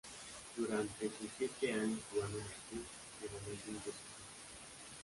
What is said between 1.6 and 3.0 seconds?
años jugando en el club,